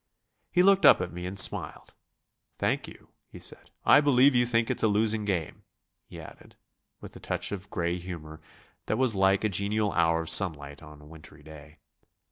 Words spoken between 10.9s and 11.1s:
a